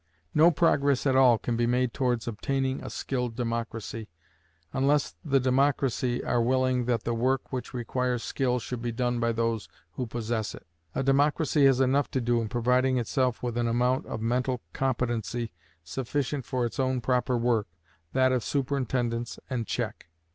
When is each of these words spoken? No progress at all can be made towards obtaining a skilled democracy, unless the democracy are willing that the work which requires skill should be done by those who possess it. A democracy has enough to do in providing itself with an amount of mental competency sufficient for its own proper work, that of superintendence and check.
No 0.33 0.49
progress 0.49 1.05
at 1.05 1.15
all 1.15 1.37
can 1.37 1.55
be 1.55 1.67
made 1.67 1.93
towards 1.93 2.27
obtaining 2.27 2.81
a 2.81 2.89
skilled 2.89 3.35
democracy, 3.35 4.09
unless 4.73 5.13
the 5.23 5.39
democracy 5.39 6.23
are 6.23 6.41
willing 6.41 6.85
that 6.85 7.03
the 7.03 7.13
work 7.13 7.53
which 7.53 7.71
requires 7.71 8.23
skill 8.23 8.57
should 8.57 8.81
be 8.81 8.91
done 8.91 9.19
by 9.19 9.31
those 9.31 9.69
who 9.91 10.07
possess 10.07 10.55
it. 10.55 10.65
A 10.95 11.03
democracy 11.03 11.65
has 11.67 11.79
enough 11.79 12.09
to 12.09 12.19
do 12.19 12.41
in 12.41 12.49
providing 12.49 12.97
itself 12.97 13.43
with 13.43 13.55
an 13.59 13.67
amount 13.67 14.07
of 14.07 14.21
mental 14.21 14.61
competency 14.73 15.53
sufficient 15.83 16.45
for 16.45 16.65
its 16.65 16.79
own 16.79 16.99
proper 16.99 17.37
work, 17.37 17.67
that 18.13 18.31
of 18.31 18.43
superintendence 18.43 19.37
and 19.51 19.67
check. 19.67 20.07